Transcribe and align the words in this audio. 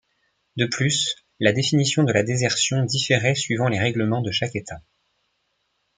De 0.57 0.65
plus, 0.65 1.15
la 1.39 1.53
définition 1.53 2.01
de 2.03 2.11
la 2.11 2.23
désertion 2.23 2.83
différait 2.85 3.35
suivant 3.35 3.69
les 3.69 3.77
règlements 3.79 4.23
de 4.23 4.31
chaque 4.31 4.55
État. 4.55 4.81